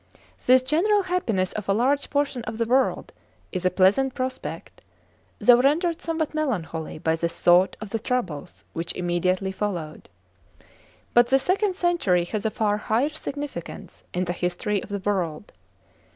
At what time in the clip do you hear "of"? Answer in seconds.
1.53-1.69, 2.45-2.57, 7.79-7.91, 14.81-14.89